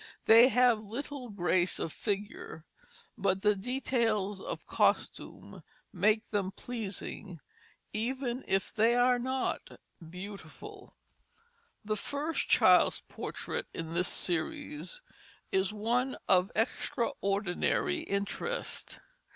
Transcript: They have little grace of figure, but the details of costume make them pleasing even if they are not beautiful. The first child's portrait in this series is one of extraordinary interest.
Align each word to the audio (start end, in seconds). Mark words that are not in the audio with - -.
They 0.25 0.47
have 0.47 0.79
little 0.83 1.29
grace 1.29 1.77
of 1.77 1.93
figure, 1.93 2.65
but 3.19 3.43
the 3.43 3.55
details 3.55 4.41
of 4.41 4.65
costume 4.65 5.61
make 5.93 6.27
them 6.31 6.51
pleasing 6.51 7.39
even 7.93 8.43
if 8.47 8.73
they 8.73 8.95
are 8.95 9.19
not 9.19 9.69
beautiful. 10.09 10.95
The 11.85 11.95
first 11.97 12.49
child's 12.49 13.01
portrait 13.07 13.67
in 13.75 13.93
this 13.93 14.07
series 14.07 15.03
is 15.51 15.71
one 15.71 16.17
of 16.27 16.51
extraordinary 16.55 17.99
interest. 17.99 18.99